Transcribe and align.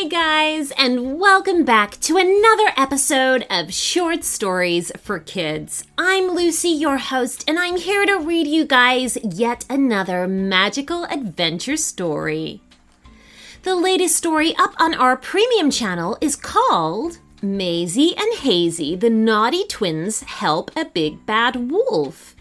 Hey 0.00 0.08
guys, 0.08 0.70
and 0.78 1.20
welcome 1.20 1.62
back 1.62 2.00
to 2.00 2.16
another 2.16 2.72
episode 2.74 3.46
of 3.50 3.74
Short 3.74 4.24
Stories 4.24 4.90
for 4.96 5.18
Kids. 5.18 5.84
I'm 5.98 6.28
Lucy, 6.28 6.70
your 6.70 6.96
host, 6.96 7.44
and 7.46 7.58
I'm 7.58 7.76
here 7.76 8.06
to 8.06 8.14
read 8.14 8.46
you 8.46 8.64
guys 8.64 9.18
yet 9.22 9.66
another 9.68 10.26
magical 10.26 11.04
adventure 11.04 11.76
story. 11.76 12.62
The 13.64 13.74
latest 13.74 14.16
story 14.16 14.54
up 14.56 14.72
on 14.80 14.94
our 14.94 15.18
premium 15.18 15.70
channel 15.70 16.16
is 16.22 16.34
called 16.34 17.18
Maisie 17.42 18.16
and 18.16 18.38
Hazy, 18.38 18.96
the 18.96 19.10
Naughty 19.10 19.66
Twins 19.66 20.22
Help 20.22 20.70
a 20.74 20.86
Big 20.86 21.26
Bad 21.26 21.70
Wolf. 21.70 22.34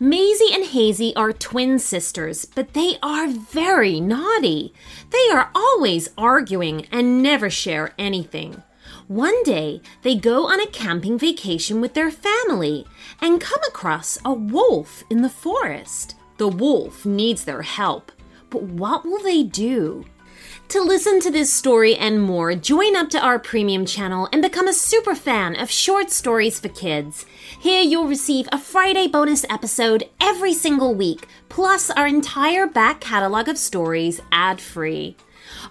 Maisie 0.00 0.52
and 0.52 0.64
Hazy 0.64 1.14
are 1.16 1.32
twin 1.32 1.78
sisters, 1.78 2.44
but 2.44 2.72
they 2.74 2.98
are 3.02 3.28
very 3.28 4.00
naughty. 4.00 4.74
They 5.10 5.34
are 5.34 5.50
always 5.54 6.10
arguing 6.18 6.86
and 6.90 7.22
never 7.22 7.50
share 7.50 7.94
anything. 7.98 8.62
One 9.08 9.42
day, 9.42 9.82
they 10.02 10.14
go 10.14 10.46
on 10.46 10.60
a 10.60 10.66
camping 10.66 11.18
vacation 11.18 11.80
with 11.80 11.94
their 11.94 12.10
family 12.10 12.86
and 13.20 13.40
come 13.40 13.60
across 13.68 14.18
a 14.24 14.32
wolf 14.32 15.04
in 15.10 15.22
the 15.22 15.28
forest. 15.28 16.16
The 16.38 16.48
wolf 16.48 17.04
needs 17.04 17.44
their 17.44 17.62
help, 17.62 18.10
but 18.50 18.62
what 18.62 19.04
will 19.04 19.22
they 19.22 19.42
do? 19.42 20.04
To 20.68 20.82
listen 20.82 21.20
to 21.20 21.30
this 21.30 21.52
story 21.52 21.94
and 21.94 22.20
more, 22.20 22.56
join 22.56 22.96
up 22.96 23.08
to 23.10 23.20
our 23.20 23.38
premium 23.38 23.86
channel 23.86 24.28
and 24.32 24.42
become 24.42 24.66
a 24.66 24.72
super 24.72 25.14
fan 25.14 25.54
of 25.54 25.70
short 25.70 26.10
stories 26.10 26.58
for 26.58 26.68
kids. 26.68 27.26
Here 27.60 27.82
you'll 27.82 28.08
receive 28.08 28.48
a 28.50 28.58
Friday 28.58 29.06
bonus 29.06 29.44
episode 29.48 30.10
every 30.20 30.52
single 30.52 30.92
week, 30.94 31.28
plus 31.48 31.90
our 31.90 32.08
entire 32.08 32.66
back 32.66 33.00
catalog 33.00 33.48
of 33.48 33.56
stories 33.56 34.20
ad 34.32 34.60
free. 34.60 35.16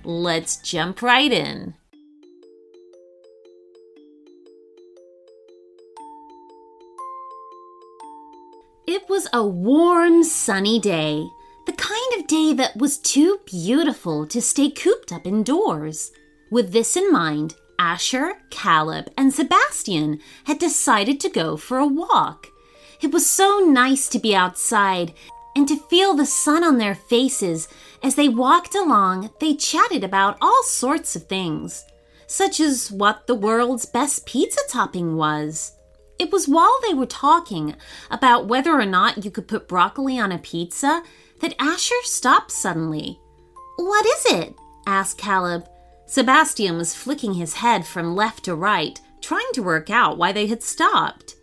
Let's 0.04 0.58
jump 0.58 1.00
right 1.00 1.32
in. 1.32 1.72
It 8.86 9.08
was 9.08 9.26
a 9.32 9.42
warm, 9.46 10.22
sunny 10.22 10.78
day. 10.78 11.26
The 11.64 11.72
kind 11.72 12.20
of 12.20 12.26
day 12.26 12.52
that 12.52 12.76
was 12.76 12.98
too 12.98 13.40
beautiful 13.46 14.26
to 14.26 14.42
stay 14.42 14.68
cooped 14.68 15.12
up 15.12 15.26
indoors. 15.26 16.12
With 16.50 16.72
this 16.72 16.94
in 16.94 17.10
mind, 17.10 17.54
Asher, 17.78 18.34
Caleb, 18.50 19.10
and 19.16 19.32
Sebastian 19.32 20.20
had 20.44 20.58
decided 20.58 21.20
to 21.20 21.28
go 21.28 21.56
for 21.56 21.78
a 21.78 21.86
walk. 21.86 22.48
It 23.00 23.12
was 23.12 23.28
so 23.28 23.60
nice 23.60 24.08
to 24.08 24.18
be 24.18 24.34
outside 24.34 25.14
and 25.54 25.66
to 25.68 25.76
feel 25.76 26.14
the 26.14 26.26
sun 26.26 26.64
on 26.64 26.78
their 26.78 26.94
faces. 26.94 27.68
As 28.02 28.16
they 28.16 28.28
walked 28.28 28.74
along, 28.74 29.30
they 29.40 29.54
chatted 29.54 30.02
about 30.02 30.36
all 30.40 30.62
sorts 30.64 31.14
of 31.14 31.26
things, 31.26 31.84
such 32.26 32.60
as 32.60 32.90
what 32.90 33.26
the 33.26 33.34
world's 33.34 33.86
best 33.86 34.26
pizza 34.26 34.60
topping 34.68 35.16
was. 35.16 35.72
It 36.18 36.32
was 36.32 36.48
while 36.48 36.76
they 36.86 36.94
were 36.94 37.06
talking 37.06 37.76
about 38.10 38.48
whether 38.48 38.72
or 38.72 38.86
not 38.86 39.24
you 39.24 39.30
could 39.30 39.46
put 39.46 39.68
broccoli 39.68 40.18
on 40.18 40.32
a 40.32 40.38
pizza 40.38 41.02
that 41.40 41.54
Asher 41.60 41.94
stopped 42.02 42.50
suddenly. 42.50 43.20
What 43.76 44.04
is 44.04 44.26
it? 44.26 44.54
asked 44.86 45.18
Caleb. 45.18 45.68
Sebastian 46.08 46.78
was 46.78 46.94
flicking 46.94 47.34
his 47.34 47.54
head 47.54 47.86
from 47.86 48.16
left 48.16 48.44
to 48.44 48.54
right, 48.54 48.98
trying 49.20 49.52
to 49.52 49.62
work 49.62 49.90
out 49.90 50.16
why 50.16 50.32
they 50.32 50.46
had 50.46 50.62
stopped. 50.62 51.36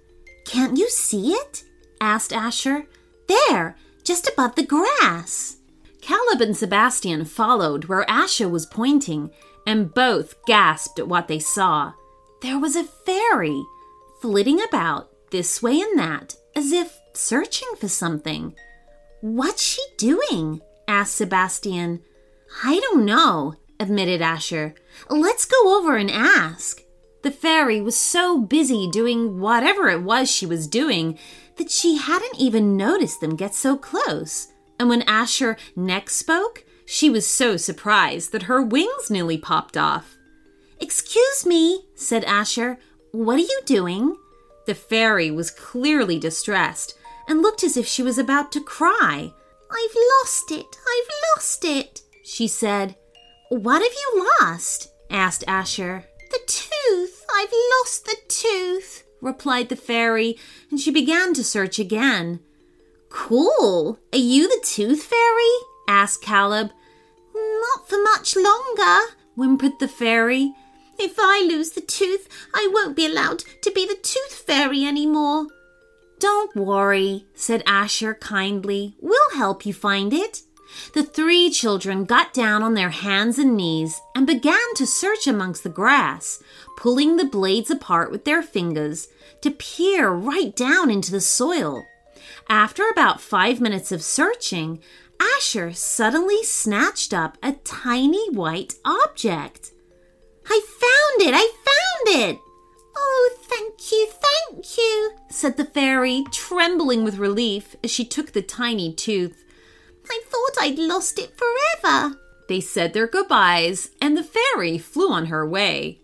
Can't 0.45 0.75
you 0.77 0.89
see 0.89 1.33
it? 1.33 1.63
asked 2.01 2.33
Asher. 2.33 2.87
There, 3.27 3.75
just 4.03 4.27
above 4.27 4.55
the 4.55 4.65
grass. 4.65 5.57
Caleb 6.01 6.41
and 6.41 6.57
Sebastian 6.57 7.25
followed 7.25 7.85
where 7.85 8.09
Asher 8.09 8.49
was 8.49 8.65
pointing, 8.65 9.29
and 9.67 9.93
both 9.93 10.43
gasped 10.45 10.97
at 10.97 11.07
what 11.07 11.27
they 11.27 11.39
saw. 11.39 11.93
There 12.41 12.59
was 12.59 12.75
a 12.75 12.83
fairy 12.83 13.63
flitting 14.19 14.61
about 14.61 15.09
this 15.29 15.61
way 15.61 15.79
and 15.79 15.97
that, 15.99 16.35
as 16.55 16.71
if 16.71 16.99
searching 17.13 17.69
for 17.79 17.87
something. 17.87 18.55
What's 19.21 19.61
she 19.61 19.81
doing? 19.97 20.61
asked 20.87 21.15
Sebastian. 21.15 22.01
I 22.63 22.79
don't 22.79 23.05
know, 23.05 23.55
admitted 23.79 24.21
Asher. 24.21 24.75
Let's 25.09 25.45
go 25.45 25.77
over 25.77 25.97
and 25.97 26.09
ask. 26.09 26.81
The 27.23 27.31
fairy 27.31 27.81
was 27.81 27.97
so 27.97 28.39
busy 28.39 28.87
doing 28.89 29.39
whatever 29.39 29.89
it 29.89 30.03
was 30.03 30.29
she 30.29 30.45
was 30.45 30.67
doing 30.67 31.17
that 31.57 31.71
she 31.71 31.97
hadn't 31.97 32.39
even 32.39 32.77
noticed 32.77 33.21
them 33.21 33.35
get 33.35 33.55
so 33.55 33.77
close. 33.77 34.49
And 34.79 34.89
when 34.89 35.01
Asher 35.03 35.57
next 35.75 36.15
spoke, 36.15 36.65
she 36.85 37.09
was 37.09 37.27
so 37.27 37.57
surprised 37.57 38.31
that 38.31 38.43
her 38.43 38.61
wings 38.61 39.09
nearly 39.09 39.37
popped 39.37 39.75
off. 39.75 40.17
Excuse 40.79 41.45
me, 41.45 41.85
said 41.95 42.23
Asher. 42.25 42.77
What 43.11 43.37
are 43.37 43.39
you 43.39 43.61
doing? 43.65 44.17
The 44.67 44.75
fairy 44.75 45.31
was 45.31 45.49
clearly 45.49 46.19
distressed 46.19 46.97
and 47.27 47.41
looked 47.41 47.63
as 47.63 47.77
if 47.77 47.87
she 47.87 48.03
was 48.03 48.17
about 48.17 48.51
to 48.51 48.61
cry. 48.61 49.33
I've 49.71 49.95
lost 50.21 50.51
it, 50.51 50.65
I've 50.87 51.09
lost 51.35 51.65
it, 51.65 52.01
she 52.23 52.47
said. 52.47 52.95
What 53.49 53.81
have 53.81 53.93
you 53.93 54.27
lost? 54.41 54.91
asked 55.09 55.43
Asher. 55.47 56.05
The 56.31 56.39
tooth, 56.47 57.25
I've 57.31 57.53
lost 57.77 58.05
the 58.05 58.17
tooth, 58.27 59.03
replied 59.21 59.69
the 59.69 59.75
fairy, 59.75 60.37
and 60.71 60.79
she 60.79 60.91
began 60.91 61.33
to 61.35 61.43
search 61.43 61.77
again. 61.77 62.39
Cool. 63.09 63.99
Are 64.11 64.17
you 64.17 64.47
the 64.47 64.65
tooth 64.65 65.03
fairy? 65.03 65.53
asked 65.87 66.23
Caleb. 66.23 66.71
Not 67.35 67.87
for 67.87 68.01
much 68.01 68.35
longer, 68.35 69.13
whimpered 69.35 69.79
the 69.79 69.87
fairy. 69.87 70.53
If 70.97 71.15
I 71.19 71.45
lose 71.47 71.71
the 71.71 71.81
tooth, 71.81 72.27
I 72.53 72.69
won't 72.73 72.95
be 72.95 73.05
allowed 73.05 73.43
to 73.61 73.71
be 73.71 73.85
the 73.85 73.95
tooth 73.95 74.33
fairy 74.33 74.85
anymore. 74.85 75.47
Don't 76.19 76.55
worry, 76.55 77.25
said 77.35 77.61
Asher 77.67 78.15
kindly. 78.15 78.95
We'll 79.01 79.35
help 79.35 79.65
you 79.65 79.73
find 79.73 80.13
it. 80.13 80.41
The 80.93 81.03
three 81.03 81.49
children 81.49 82.05
got 82.05 82.33
down 82.33 82.63
on 82.63 82.73
their 82.73 82.89
hands 82.89 83.37
and 83.37 83.55
knees 83.55 84.01
and 84.15 84.27
began 84.27 84.73
to 84.75 84.85
search 84.85 85.27
amongst 85.27 85.63
the 85.63 85.69
grass, 85.69 86.41
pulling 86.77 87.15
the 87.15 87.25
blades 87.25 87.69
apart 87.69 88.11
with 88.11 88.25
their 88.25 88.41
fingers 88.41 89.07
to 89.41 89.51
peer 89.51 90.09
right 90.09 90.55
down 90.55 90.89
into 90.89 91.11
the 91.11 91.21
soil. 91.21 91.85
After 92.49 92.87
about 92.89 93.21
five 93.21 93.61
minutes 93.61 93.91
of 93.91 94.03
searching, 94.03 94.81
Asher 95.37 95.73
suddenly 95.73 96.43
snatched 96.43 97.13
up 97.13 97.37
a 97.41 97.53
tiny 97.63 98.29
white 98.31 98.75
object. 98.83 99.71
I 100.47 100.61
found 100.65 101.29
it! 101.29 101.33
I 101.35 101.51
found 101.63 102.21
it! 102.21 102.39
Oh, 102.97 103.37
thank 103.43 103.91
you, 103.91 104.07
thank 104.07 104.77
you, 104.77 105.11
said 105.29 105.57
the 105.57 105.65
fairy, 105.65 106.23
trembling 106.31 107.03
with 107.03 107.17
relief 107.17 107.75
as 107.83 107.91
she 107.91 108.05
took 108.05 108.31
the 108.31 108.41
tiny 108.41 108.93
tooth. 108.93 109.44
I 110.09 110.21
thought 110.25 110.63
I'd 110.63 110.79
lost 110.79 111.19
it 111.19 111.33
forever. 111.37 112.19
They 112.47 112.61
said 112.61 112.93
their 112.93 113.07
goodbyes, 113.07 113.89
and 114.01 114.15
the 114.15 114.23
fairy 114.23 114.77
flew 114.77 115.11
on 115.11 115.27
her 115.27 115.47
way. 115.47 115.99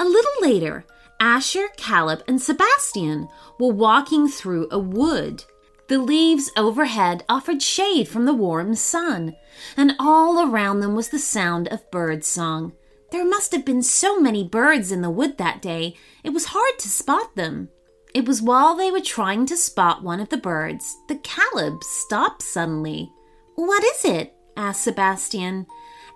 A 0.00 0.04
little 0.04 0.32
later, 0.40 0.84
Asher, 1.20 1.68
Caleb, 1.76 2.22
and 2.26 2.42
Sebastian 2.42 3.28
were 3.58 3.72
walking 3.72 4.28
through 4.28 4.68
a 4.70 4.78
wood. 4.78 5.44
The 5.88 5.98
leaves 5.98 6.50
overhead 6.56 7.24
offered 7.28 7.62
shade 7.62 8.08
from 8.08 8.24
the 8.24 8.34
warm 8.34 8.74
sun, 8.74 9.36
and 9.76 9.94
all 9.98 10.50
around 10.50 10.80
them 10.80 10.94
was 10.94 11.10
the 11.10 11.18
sound 11.18 11.68
of 11.68 11.90
bird 11.90 12.24
song. 12.24 12.72
There 13.12 13.24
must 13.24 13.52
have 13.52 13.64
been 13.64 13.82
so 13.82 14.18
many 14.18 14.42
birds 14.42 14.90
in 14.90 15.02
the 15.02 15.10
wood 15.10 15.38
that 15.38 15.62
day, 15.62 15.94
it 16.24 16.30
was 16.30 16.46
hard 16.46 16.78
to 16.80 16.88
spot 16.88 17.36
them. 17.36 17.68
It 18.14 18.28
was 18.28 18.40
while 18.40 18.76
they 18.76 18.92
were 18.92 19.00
trying 19.00 19.44
to 19.46 19.56
spot 19.56 20.04
one 20.04 20.20
of 20.20 20.28
the 20.28 20.36
birds 20.36 20.96
that 21.08 21.24
Caleb 21.24 21.82
stopped 21.82 22.42
suddenly. 22.42 23.12
What 23.56 23.82
is 23.82 24.04
it? 24.04 24.34
asked 24.56 24.84
Sebastian. 24.84 25.66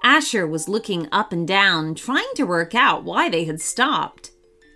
Asher 0.05 0.47
was 0.47 0.69
looking 0.69 1.09
up 1.11 1.33
and 1.33 1.47
down, 1.47 1.97
trying 1.97 2.29
to 2.37 2.45
work 2.45 2.73
out 2.73 3.03
why 3.03 3.29
they 3.29 3.45
had 3.45 3.61
stopped. 3.61 4.31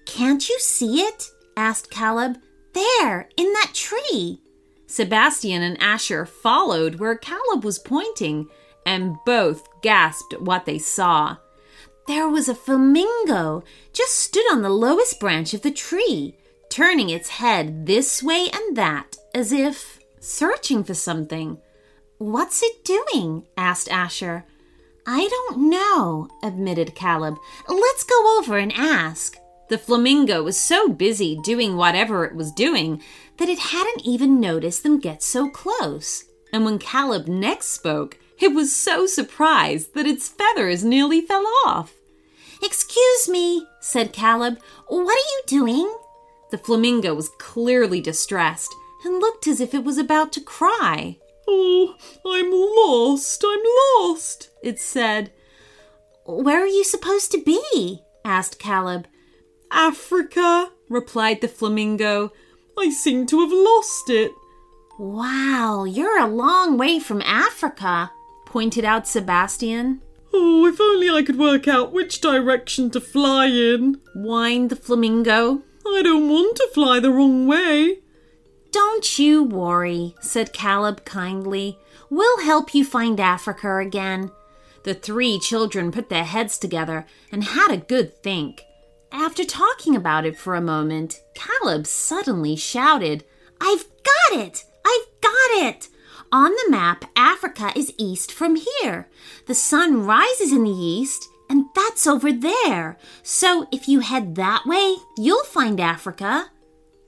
Can't 0.04 0.48
you 0.48 0.58
see 0.58 1.00
it? 1.00 1.30
asked 1.56 1.92
Caleb. 1.92 2.38
There, 2.74 3.28
in 3.36 3.52
that 3.52 3.70
tree. 3.72 4.40
Sebastian 4.88 5.62
and 5.62 5.80
Asher 5.80 6.26
followed 6.26 6.96
where 6.96 7.16
Caleb 7.16 7.64
was 7.64 7.78
pointing, 7.78 8.48
and 8.84 9.16
both 9.24 9.68
gasped 9.80 10.32
at 10.32 10.42
what 10.42 10.66
they 10.66 10.78
saw. 10.78 11.36
There 12.08 12.28
was 12.28 12.48
a 12.48 12.54
flamingo 12.54 13.62
just 13.92 14.18
stood 14.18 14.50
on 14.50 14.62
the 14.62 14.70
lowest 14.70 15.20
branch 15.20 15.54
of 15.54 15.62
the 15.62 15.70
tree, 15.70 16.36
turning 16.72 17.10
its 17.10 17.28
head 17.28 17.84
this 17.84 18.22
way 18.22 18.48
and 18.50 18.76
that 18.76 19.14
as 19.34 19.52
if 19.52 20.00
searching 20.20 20.82
for 20.82 20.94
something. 20.94 21.58
What's 22.16 22.62
it 22.62 22.82
doing? 22.82 23.44
asked 23.58 23.90
Asher. 23.90 24.46
I 25.06 25.28
don't 25.28 25.68
know, 25.68 26.28
admitted 26.42 26.94
Caleb. 26.94 27.36
Let's 27.68 28.04
go 28.04 28.38
over 28.38 28.56
and 28.56 28.72
ask. 28.72 29.36
The 29.68 29.76
flamingo 29.76 30.42
was 30.42 30.58
so 30.58 30.88
busy 30.88 31.38
doing 31.44 31.76
whatever 31.76 32.24
it 32.24 32.34
was 32.34 32.52
doing 32.52 33.02
that 33.36 33.50
it 33.50 33.58
hadn't 33.58 34.06
even 34.06 34.40
noticed 34.40 34.82
them 34.82 34.98
get 34.98 35.22
so 35.22 35.50
close. 35.50 36.24
And 36.54 36.64
when 36.64 36.78
Caleb 36.78 37.26
next 37.26 37.66
spoke, 37.66 38.18
it 38.40 38.54
was 38.54 38.74
so 38.74 39.06
surprised 39.06 39.92
that 39.94 40.06
its 40.06 40.28
feathers 40.28 40.84
nearly 40.84 41.20
fell 41.20 41.44
off. 41.66 41.92
Excuse 42.62 43.28
me, 43.28 43.66
said 43.80 44.12
Caleb. 44.12 44.58
What 44.88 45.18
are 45.18 45.28
you 45.32 45.42
doing? 45.46 45.92
The 46.52 46.58
flamingo 46.58 47.14
was 47.14 47.30
clearly 47.38 48.02
distressed 48.02 48.74
and 49.06 49.20
looked 49.20 49.46
as 49.46 49.58
if 49.58 49.72
it 49.72 49.84
was 49.84 49.96
about 49.96 50.32
to 50.34 50.40
cry. 50.42 51.16
Oh, 51.48 51.96
I'm 52.26 52.52
lost, 52.52 53.42
I'm 53.42 53.62
lost, 53.96 54.50
it 54.62 54.78
said. 54.78 55.32
Where 56.26 56.62
are 56.62 56.66
you 56.66 56.84
supposed 56.84 57.32
to 57.32 57.42
be? 57.42 58.02
asked 58.22 58.58
Caleb. 58.58 59.06
Africa, 59.70 60.72
replied 60.90 61.40
the 61.40 61.48
flamingo. 61.48 62.34
I 62.78 62.90
seem 62.90 63.24
to 63.28 63.40
have 63.40 63.50
lost 63.50 64.10
it. 64.10 64.32
Wow, 64.98 65.84
you're 65.84 66.18
a 66.18 66.28
long 66.28 66.76
way 66.76 66.98
from 66.98 67.22
Africa, 67.22 68.12
pointed 68.44 68.84
out 68.84 69.08
Sebastian. 69.08 70.02
Oh, 70.34 70.66
if 70.66 70.78
only 70.82 71.08
I 71.08 71.22
could 71.22 71.38
work 71.38 71.66
out 71.66 71.94
which 71.94 72.20
direction 72.20 72.90
to 72.90 73.00
fly 73.00 73.46
in, 73.46 74.02
whined 74.14 74.68
the 74.68 74.76
flamingo. 74.76 75.62
I 75.86 76.02
don't 76.02 76.28
want 76.28 76.56
to 76.56 76.70
fly 76.72 77.00
the 77.00 77.10
wrong 77.10 77.46
way. 77.46 77.98
Don't 78.70 79.18
you 79.18 79.42
worry, 79.42 80.14
said 80.20 80.52
Caleb 80.52 81.04
kindly. 81.04 81.78
We'll 82.08 82.44
help 82.44 82.74
you 82.74 82.84
find 82.84 83.20
Africa 83.20 83.78
again. 83.78 84.30
The 84.84 84.94
three 84.94 85.38
children 85.38 85.92
put 85.92 86.08
their 86.08 86.24
heads 86.24 86.58
together 86.58 87.06
and 87.30 87.44
had 87.44 87.70
a 87.70 87.76
good 87.76 88.22
think. 88.22 88.62
After 89.12 89.44
talking 89.44 89.94
about 89.94 90.24
it 90.24 90.36
for 90.38 90.54
a 90.54 90.60
moment, 90.60 91.20
Caleb 91.34 91.86
suddenly 91.86 92.56
shouted, 92.56 93.24
I've 93.60 93.84
got 94.02 94.40
it! 94.40 94.64
I've 94.84 95.20
got 95.20 95.66
it! 95.66 95.88
On 96.32 96.50
the 96.50 96.70
map, 96.70 97.04
Africa 97.14 97.72
is 97.76 97.92
east 97.98 98.32
from 98.32 98.56
here. 98.56 99.08
The 99.46 99.54
sun 99.54 100.06
rises 100.06 100.50
in 100.50 100.64
the 100.64 100.70
east, 100.70 101.28
that's 101.74 102.06
over 102.06 102.32
there. 102.32 102.98
So 103.22 103.66
if 103.72 103.88
you 103.88 104.00
head 104.00 104.34
that 104.36 104.64
way, 104.66 104.96
you'll 105.16 105.44
find 105.44 105.80
Africa. 105.80 106.50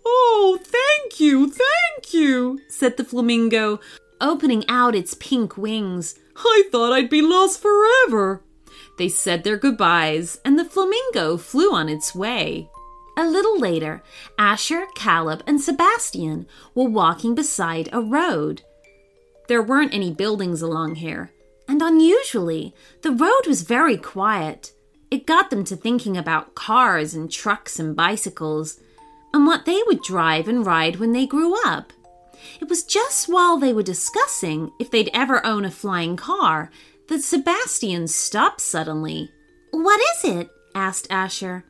Oh, 0.06 0.58
thank 0.62 1.20
you, 1.20 1.50
thank 1.50 2.12
you, 2.12 2.60
said 2.68 2.96
the 2.96 3.04
flamingo, 3.04 3.80
opening 4.20 4.64
out 4.68 4.94
its 4.94 5.14
pink 5.14 5.56
wings. 5.56 6.18
I 6.36 6.64
thought 6.70 6.92
I'd 6.92 7.10
be 7.10 7.22
lost 7.22 7.60
forever. 7.62 8.42
They 8.98 9.08
said 9.08 9.44
their 9.44 9.56
goodbyes, 9.56 10.40
and 10.44 10.58
the 10.58 10.64
flamingo 10.64 11.36
flew 11.36 11.72
on 11.72 11.88
its 11.88 12.14
way. 12.14 12.68
A 13.16 13.26
little 13.26 13.58
later, 13.58 14.02
Asher, 14.38 14.86
Caleb, 14.94 15.42
and 15.46 15.60
Sebastian 15.60 16.46
were 16.74 16.88
walking 16.88 17.34
beside 17.34 17.88
a 17.92 18.00
road. 18.00 18.62
There 19.46 19.62
weren't 19.62 19.94
any 19.94 20.12
buildings 20.12 20.62
along 20.62 20.96
here, 20.96 21.30
and 21.68 21.80
unusually, 21.82 22.74
the 23.02 23.12
road 23.12 23.46
was 23.46 23.62
very 23.62 23.96
quiet. 23.96 24.72
It 25.10 25.26
got 25.26 25.50
them 25.50 25.64
to 25.64 25.76
thinking 25.76 26.16
about 26.16 26.54
cars 26.54 27.14
and 27.14 27.30
trucks 27.30 27.78
and 27.78 27.96
bicycles, 27.96 28.80
and 29.32 29.46
what 29.46 29.64
they 29.64 29.80
would 29.86 30.02
drive 30.02 30.48
and 30.48 30.64
ride 30.64 30.96
when 30.96 31.12
they 31.12 31.26
grew 31.26 31.56
up. 31.66 31.92
It 32.60 32.68
was 32.68 32.84
just 32.84 33.28
while 33.28 33.58
they 33.58 33.72
were 33.72 33.82
discussing 33.82 34.70
if 34.78 34.90
they'd 34.90 35.10
ever 35.12 35.44
own 35.44 35.64
a 35.64 35.70
flying 35.70 36.16
car 36.16 36.70
that 37.08 37.22
Sebastian 37.22 38.08
stopped 38.08 38.60
suddenly. 38.60 39.30
What 39.70 40.00
is 40.00 40.30
it? 40.30 40.50
asked 40.74 41.06
Asher. 41.10 41.64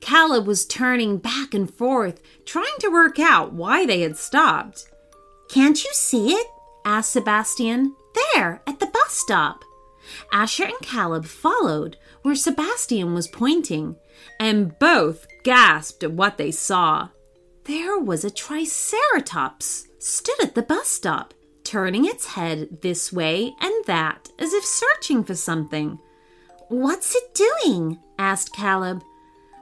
Caleb 0.00 0.46
was 0.46 0.66
turning 0.66 1.18
back 1.18 1.54
and 1.54 1.72
forth, 1.72 2.20
trying 2.44 2.76
to 2.80 2.90
work 2.90 3.18
out 3.18 3.52
why 3.52 3.86
they 3.86 4.00
had 4.00 4.16
stopped. 4.16 4.86
Can't 5.48 5.82
you 5.82 5.90
see 5.92 6.32
it? 6.32 6.46
asked 6.84 7.12
Sebastian. 7.12 7.94
There, 8.34 8.62
at 8.66 8.80
the 8.80 8.86
bus 8.86 9.12
stop. 9.12 9.64
Asher 10.32 10.64
and 10.64 10.78
Caleb 10.80 11.26
followed 11.26 11.96
where 12.22 12.34
Sebastian 12.34 13.14
was 13.14 13.28
pointing, 13.28 13.96
and 14.40 14.78
both 14.78 15.26
gasped 15.44 16.02
at 16.02 16.12
what 16.12 16.38
they 16.38 16.50
saw. 16.50 17.08
There 17.64 17.98
was 17.98 18.24
a 18.24 18.30
triceratops 18.30 19.88
stood 19.98 20.42
at 20.42 20.54
the 20.54 20.62
bus 20.62 20.88
stop, 20.88 21.34
turning 21.64 22.06
its 22.06 22.26
head 22.28 22.80
this 22.80 23.12
way 23.12 23.54
and 23.60 23.84
that 23.84 24.30
as 24.38 24.52
if 24.54 24.64
searching 24.64 25.22
for 25.22 25.34
something. 25.34 25.98
What's 26.68 27.14
it 27.14 27.34
doing? 27.34 27.98
asked 28.18 28.54
Caleb. 28.54 29.02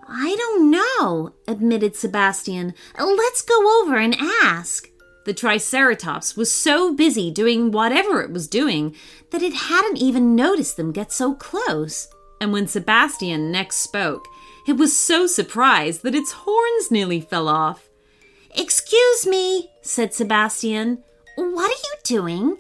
I 0.08 0.36
don't 0.36 0.70
know, 0.70 1.34
admitted 1.48 1.96
Sebastian. 1.96 2.74
Let's 2.98 3.42
go 3.42 3.82
over 3.82 3.96
and 3.96 4.16
ask. 4.42 4.88
The 5.26 5.34
Triceratops 5.34 6.36
was 6.36 6.54
so 6.54 6.94
busy 6.94 7.32
doing 7.32 7.72
whatever 7.72 8.22
it 8.22 8.30
was 8.30 8.46
doing 8.46 8.94
that 9.30 9.42
it 9.42 9.54
hadn't 9.54 9.96
even 9.98 10.36
noticed 10.36 10.76
them 10.76 10.92
get 10.92 11.10
so 11.10 11.34
close. 11.34 12.06
And 12.40 12.52
when 12.52 12.68
Sebastian 12.68 13.50
next 13.50 13.78
spoke, 13.78 14.28
it 14.68 14.74
was 14.74 14.96
so 14.96 15.26
surprised 15.26 16.04
that 16.04 16.14
its 16.14 16.30
horns 16.30 16.92
nearly 16.92 17.20
fell 17.20 17.48
off. 17.48 17.88
Excuse 18.54 19.26
me, 19.26 19.72
said 19.82 20.14
Sebastian. 20.14 21.02
What 21.34 21.72
are 21.72 21.82
you 21.82 21.94
doing? 22.04 22.58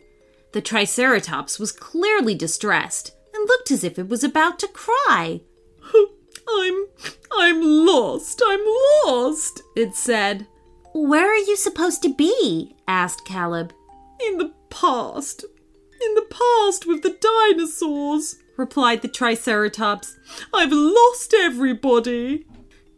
The 0.50 0.60
Triceratops 0.60 1.60
was 1.60 1.70
clearly 1.70 2.34
distressed 2.34 3.12
and 3.32 3.46
looked 3.46 3.70
as 3.70 3.84
if 3.84 3.96
it 3.96 4.08
was 4.08 4.24
about 4.24 4.58
to 4.58 4.66
cry. 4.66 5.40
I'm 6.48 6.86
I'm 7.30 7.62
lost. 7.62 8.42
I'm 8.44 8.64
lost, 9.06 9.62
it 9.76 9.94
said. 9.94 10.48
Where 10.96 11.30
are 11.30 11.36
you 11.36 11.56
supposed 11.56 12.02
to 12.04 12.14
be? 12.14 12.74
asked 12.88 13.26
Caleb. 13.26 13.74
In 14.18 14.38
the 14.38 14.54
past. 14.70 15.44
In 16.00 16.14
the 16.14 16.24
past 16.30 16.86
with 16.86 17.02
the 17.02 17.18
dinosaurs, 17.20 18.36
replied 18.56 19.02
the 19.02 19.08
Triceratops. 19.08 20.16
I've 20.54 20.72
lost 20.72 21.34
everybody. 21.34 22.46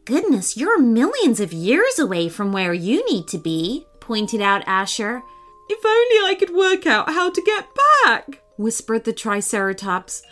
Goodness, 0.04 0.56
you're 0.56 0.78
millions 0.78 1.40
of 1.40 1.52
years 1.52 1.98
away 1.98 2.28
from 2.28 2.52
where 2.52 2.72
you 2.72 3.04
need 3.10 3.26
to 3.28 3.38
be, 3.38 3.84
pointed 3.98 4.40
out 4.40 4.62
Asher. 4.68 5.20
If 5.68 5.84
only 5.84 6.30
I 6.30 6.36
could 6.38 6.54
work 6.54 6.86
out 6.86 7.08
how 7.08 7.30
to 7.30 7.42
get 7.42 7.66
back, 8.04 8.42
whispered 8.56 9.06
the 9.06 9.12
Triceratops. 9.12 10.22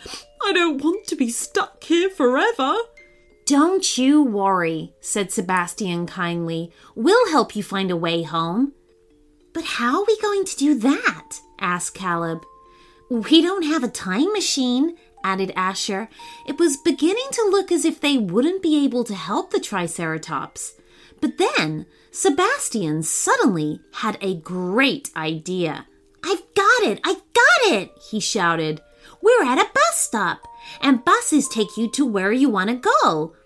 I 0.41 0.53
don't 0.53 0.81
want 0.81 1.05
to 1.07 1.17
be 1.17 1.29
stuck 1.29 1.83
here 1.83 2.09
forever. 2.09 2.77
Don't 3.47 3.97
you 3.97 4.21
worry, 4.21 4.93
said 4.99 5.31
Sebastian 5.31 6.05
kindly. 6.05 6.69
We'll 6.95 7.31
help 7.31 7.55
you 7.55 7.63
find 7.63 7.89
a 7.89 7.95
way 7.95 8.23
home. 8.23 8.73
But 9.53 9.63
how 9.63 10.01
are 10.01 10.05
we 10.05 10.19
going 10.19 10.43
to 10.43 10.57
do 10.57 10.75
that? 10.79 11.39
asked 11.57 11.93
Caleb. 11.93 12.43
We 13.09 13.41
don't 13.41 13.63
have 13.63 13.85
a 13.85 13.87
time 13.87 14.33
machine, 14.33 14.97
added 15.23 15.53
Asher. 15.55 16.09
It 16.45 16.59
was 16.59 16.75
beginning 16.75 17.29
to 17.31 17.49
look 17.49 17.71
as 17.71 17.85
if 17.85 18.01
they 18.01 18.17
wouldn't 18.17 18.61
be 18.61 18.83
able 18.83 19.05
to 19.05 19.15
help 19.15 19.51
the 19.51 19.61
Triceratops. 19.61 20.73
But 21.21 21.37
then 21.37 21.85
Sebastian 22.11 23.01
suddenly 23.01 23.79
had 23.93 24.17
a 24.19 24.35
great 24.35 25.09
idea. 25.15 25.87
I've 26.21 26.43
got 26.53 26.83
it! 26.83 26.99
I've 27.05 27.21
got 27.33 27.71
it! 27.71 27.91
he 28.11 28.19
shouted. 28.19 28.81
We're 29.21 29.45
at 29.45 29.57
a 29.57 29.71
bus 29.73 29.97
stop, 29.97 30.47
and 30.81 31.05
buses 31.05 31.47
take 31.47 31.77
you 31.77 31.89
to 31.91 32.05
where 32.05 32.33
you 32.33 32.49
want 32.49 32.69
to 32.69 32.91
go. 33.03 33.36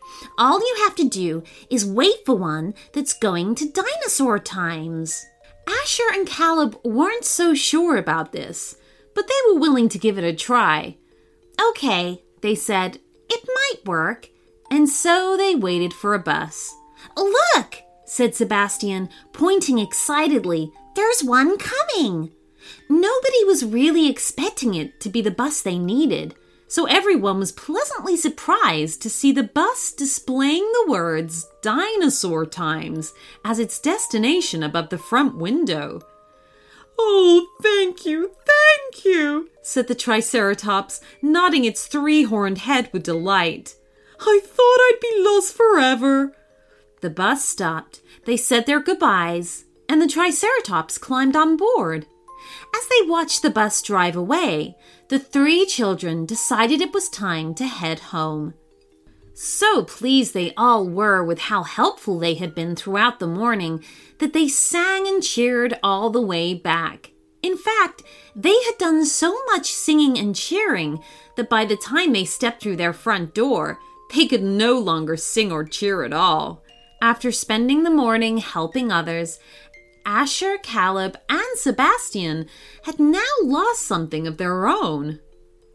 All 0.41 0.59
you 0.59 0.75
have 0.85 0.95
to 0.95 1.07
do 1.07 1.43
is 1.69 1.85
wait 1.85 2.25
for 2.25 2.33
one 2.33 2.73
that's 2.93 3.13
going 3.13 3.53
to 3.53 3.71
dinosaur 3.71 4.39
times. 4.39 5.23
Asher 5.67 6.09
and 6.13 6.27
Caleb 6.27 6.79
weren't 6.83 7.25
so 7.25 7.53
sure 7.53 7.95
about 7.95 8.31
this, 8.31 8.75
but 9.13 9.27
they 9.27 9.35
were 9.45 9.59
willing 9.59 9.87
to 9.89 9.99
give 9.99 10.17
it 10.17 10.23
a 10.23 10.33
try. 10.33 10.97
Okay, 11.69 12.23
they 12.41 12.55
said, 12.55 12.97
it 13.29 13.47
might 13.47 13.85
work. 13.85 14.29
And 14.71 14.89
so 14.89 15.37
they 15.37 15.53
waited 15.53 15.93
for 15.93 16.15
a 16.15 16.19
bus. 16.19 16.73
Look, 17.15 17.83
said 18.05 18.33
Sebastian, 18.33 19.09
pointing 19.33 19.77
excitedly. 19.77 20.71
There's 20.95 21.23
one 21.23 21.55
coming. 21.59 22.31
Nobody 22.89 23.43
was 23.45 23.63
really 23.63 24.09
expecting 24.09 24.73
it 24.73 24.99
to 25.01 25.09
be 25.09 25.21
the 25.21 25.29
bus 25.29 25.61
they 25.61 25.77
needed, 25.77 26.33
so 26.71 26.85
everyone 26.85 27.37
was 27.37 27.51
pleasantly 27.51 28.15
surprised 28.15 29.01
to 29.01 29.09
see 29.09 29.33
the 29.33 29.43
bus 29.43 29.91
displaying 29.91 30.63
the 30.71 30.89
words 30.89 31.45
Dinosaur 31.61 32.45
Times 32.45 33.13
as 33.43 33.59
its 33.59 33.77
destination 33.77 34.63
above 34.63 34.87
the 34.87 34.97
front 34.97 35.35
window. 35.35 35.99
Oh, 36.97 37.45
thank 37.61 38.05
you, 38.05 38.31
thank 38.45 39.03
you, 39.03 39.49
said 39.61 39.89
the 39.89 39.95
Triceratops, 39.95 41.01
nodding 41.21 41.65
its 41.65 41.87
three 41.87 42.23
horned 42.23 42.59
head 42.59 42.89
with 42.93 43.03
delight. 43.03 43.75
I 44.21 44.39
thought 44.41 44.61
I'd 44.63 44.99
be 45.01 45.21
lost 45.21 45.53
forever. 45.53 46.37
The 47.01 47.09
bus 47.09 47.43
stopped, 47.43 47.99
they 48.23 48.37
said 48.37 48.65
their 48.65 48.79
goodbyes, 48.79 49.65
and 49.89 50.01
the 50.01 50.07
Triceratops 50.07 50.97
climbed 50.97 51.35
on 51.35 51.57
board. 51.57 52.07
As 52.75 52.87
they 52.87 53.07
watched 53.07 53.41
the 53.41 53.49
bus 53.49 53.81
drive 53.81 54.15
away, 54.15 54.75
the 55.09 55.19
three 55.19 55.65
children 55.65 56.25
decided 56.25 56.81
it 56.81 56.93
was 56.93 57.09
time 57.09 57.53
to 57.55 57.65
head 57.65 57.99
home. 57.99 58.53
So 59.33 59.83
pleased 59.83 60.33
they 60.33 60.53
all 60.55 60.87
were 60.87 61.23
with 61.23 61.39
how 61.39 61.63
helpful 61.63 62.19
they 62.19 62.35
had 62.35 62.53
been 62.53 62.75
throughout 62.75 63.19
the 63.19 63.27
morning 63.27 63.83
that 64.19 64.33
they 64.33 64.47
sang 64.47 65.07
and 65.07 65.23
cheered 65.23 65.79
all 65.81 66.09
the 66.09 66.21
way 66.21 66.53
back. 66.53 67.11
In 67.41 67.57
fact, 67.57 68.03
they 68.35 68.55
had 68.65 68.77
done 68.77 69.05
so 69.05 69.35
much 69.47 69.73
singing 69.73 70.17
and 70.17 70.35
cheering 70.35 71.01
that 71.37 71.49
by 71.49 71.65
the 71.65 71.75
time 71.75 72.13
they 72.13 72.25
stepped 72.25 72.61
through 72.61 72.75
their 72.75 72.93
front 72.93 73.33
door, 73.33 73.79
they 74.13 74.27
could 74.27 74.43
no 74.43 74.77
longer 74.77 75.17
sing 75.17 75.51
or 75.51 75.63
cheer 75.63 76.03
at 76.03 76.13
all. 76.13 76.63
After 77.01 77.31
spending 77.31 77.81
the 77.81 77.89
morning 77.89 78.37
helping 78.37 78.91
others 78.91 79.39
Asher, 80.05 80.57
Caleb, 80.61 81.17
and 81.29 81.41
Sebastian 81.55 82.47
had 82.83 82.99
now 82.99 83.21
lost 83.43 83.83
something 83.83 84.27
of 84.27 84.37
their 84.37 84.67
own. 84.67 85.19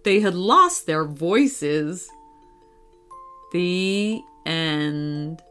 They 0.05 0.21
had 0.21 0.35
lost 0.35 0.87
their 0.87 1.05
voices. 1.05 2.09
The 3.53 4.23
end. 4.45 5.43